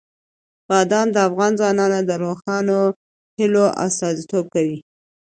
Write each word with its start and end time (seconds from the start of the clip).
بادام 0.67 1.07
د 1.13 1.17
افغان 1.27 1.51
ځوانانو 1.59 1.99
د 2.09 2.11
روښانه 2.23 2.77
هیلو 3.37 3.65
استازیتوب 3.85 4.45
کوي. 4.55 4.77